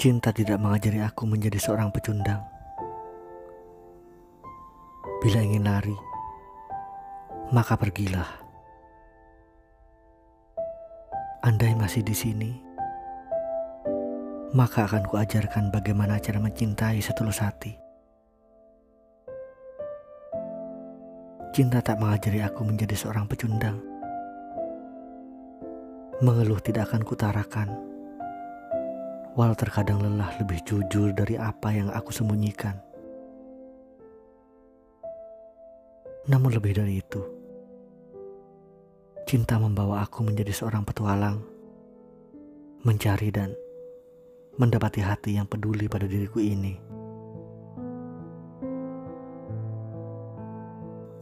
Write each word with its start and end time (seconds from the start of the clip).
Cinta 0.00 0.32
tidak 0.32 0.56
mengajari 0.56 1.04
aku 1.04 1.28
menjadi 1.28 1.60
seorang 1.60 1.92
pecundang. 1.92 2.40
Bila 5.20 5.44
ingin 5.44 5.68
lari, 5.68 5.92
maka 7.52 7.76
pergilah. 7.76 8.24
Andai 11.44 11.76
masih 11.76 12.00
di 12.00 12.16
sini, 12.16 12.48
maka 14.56 14.88
akan 14.88 15.04
kuajarkan 15.04 15.68
bagaimana 15.68 16.16
cara 16.16 16.40
mencintai 16.40 16.96
setulus 17.04 17.44
hati. 17.44 17.76
Cinta 21.52 21.84
tak 21.84 22.00
mengajari 22.00 22.40
aku 22.40 22.64
menjadi 22.64 22.96
seorang 22.96 23.28
pecundang. 23.28 23.76
Mengeluh 26.24 26.64
tidak 26.64 26.88
akan 26.88 27.04
kutarakan 27.04 27.89
walau 29.40 29.56
terkadang 29.56 30.04
lelah 30.04 30.28
lebih 30.36 30.60
jujur 30.68 31.16
dari 31.16 31.40
apa 31.40 31.72
yang 31.72 31.88
aku 31.88 32.12
sembunyikan. 32.12 32.76
Namun 36.28 36.52
lebih 36.52 36.76
dari 36.76 37.00
itu, 37.00 37.24
cinta 39.24 39.56
membawa 39.56 40.04
aku 40.04 40.28
menjadi 40.28 40.52
seorang 40.52 40.84
petualang, 40.84 41.40
mencari 42.84 43.32
dan 43.32 43.56
mendapati 44.60 45.00
hati 45.00 45.40
yang 45.40 45.48
peduli 45.48 45.88
pada 45.88 46.04
diriku 46.04 46.36
ini. 46.44 46.76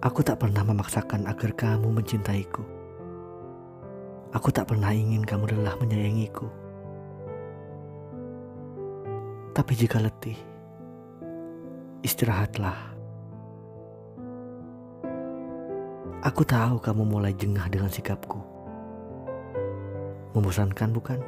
Aku 0.02 0.26
tak 0.26 0.42
pernah 0.42 0.66
memaksakan 0.66 1.22
agar 1.30 1.54
kamu 1.54 1.86
mencintaiku. 2.02 2.66
Aku 4.34 4.50
tak 4.50 4.74
pernah 4.74 4.90
ingin 4.90 5.22
kamu 5.22 5.54
lelah 5.54 5.78
menyayangiku. 5.78 6.67
Tapi 9.58 9.74
jika 9.74 9.98
letih, 9.98 10.38
istirahatlah. 12.06 12.94
Aku 16.22 16.46
tahu 16.46 16.78
kamu 16.78 17.02
mulai 17.02 17.34
jengah 17.34 17.66
dengan 17.66 17.90
sikapku. 17.90 18.38
Membosankan 20.38 20.94
bukan? 20.94 21.18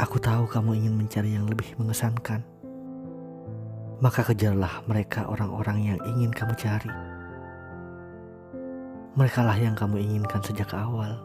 Aku 0.00 0.16
tahu 0.16 0.48
kamu 0.48 0.80
ingin 0.80 0.96
mencari 0.96 1.36
yang 1.36 1.44
lebih 1.44 1.76
mengesankan. 1.76 2.40
Maka 4.00 4.32
kejarlah 4.32 4.80
mereka 4.88 5.28
orang-orang 5.28 5.92
yang 5.92 6.00
ingin 6.08 6.32
kamu 6.32 6.56
cari. 6.56 6.92
Merekalah 9.20 9.60
yang 9.60 9.76
kamu 9.76 10.00
inginkan 10.00 10.40
sejak 10.40 10.72
awal. 10.72 11.20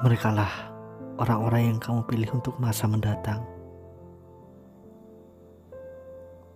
Merekalah 0.00 0.69
orang-orang 1.20 1.76
yang 1.76 1.78
kamu 1.78 2.00
pilih 2.08 2.30
untuk 2.32 2.56
masa 2.56 2.88
mendatang. 2.88 3.44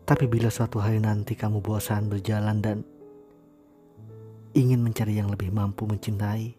Tapi 0.09 0.25
bila 0.25 0.49
suatu 0.49 0.81
hari 0.81 1.01
nanti 1.01 1.37
kamu 1.37 1.61
bosan 1.61 2.09
berjalan 2.09 2.65
dan 2.65 2.81
ingin 4.57 4.81
mencari 4.81 5.21
yang 5.21 5.29
lebih 5.29 5.53
mampu 5.53 5.85
mencintai, 5.85 6.57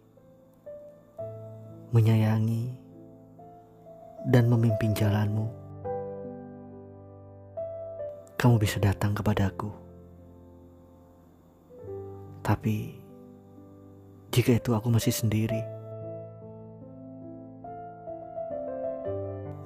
menyayangi, 1.90 2.74
dan 4.30 4.50
memimpin 4.50 4.94
jalanmu, 4.94 5.50
kamu 8.38 8.56
bisa 8.62 8.78
datang 8.82 9.18
kepadaku. 9.18 9.70
Tapi 12.46 12.98
jika 14.30 14.58
itu 14.58 14.74
aku 14.74 14.90
masih 14.94 15.14
sendiri, 15.14 15.75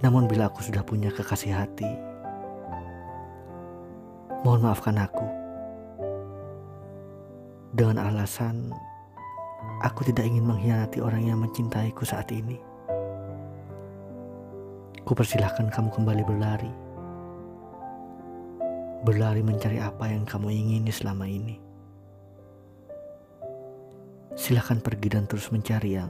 Namun 0.10 0.26
bila 0.26 0.50
aku 0.50 0.66
sudah 0.66 0.82
punya 0.82 1.14
kekasih 1.14 1.54
hati, 1.54 1.86
mohon 4.42 4.66
maafkan 4.66 4.98
aku. 4.98 5.22
Dengan 7.78 8.02
alasan 8.02 8.74
aku 9.86 10.10
tidak 10.10 10.26
ingin 10.26 10.50
mengkhianati 10.50 10.98
orang 10.98 11.30
yang 11.30 11.38
mencintaiku 11.38 12.10
saat 12.10 12.26
ini. 12.34 12.58
Kupersilahkan 15.06 15.70
kamu 15.70 15.94
kembali 15.94 16.24
berlari. 16.26 16.74
Berlari 19.06 19.46
mencari 19.46 19.78
apa 19.78 20.10
yang 20.10 20.26
kamu 20.26 20.50
ingini 20.50 20.90
selama 20.90 21.30
ini. 21.30 21.62
Silahkan 24.34 24.82
pergi 24.82 25.14
dan 25.14 25.30
terus 25.30 25.54
mencari 25.54 26.02
yang 26.02 26.10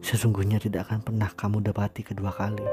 sesungguhnya 0.00 0.60
tidak 0.60 0.88
akan 0.88 1.00
pernah 1.04 1.30
kamu 1.32 1.64
dapati 1.64 2.02
kedua 2.04 2.32
kali. 2.32 2.64